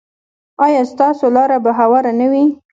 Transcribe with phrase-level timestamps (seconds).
[0.65, 2.45] ایا ستاسو لاره به هواره نه وي؟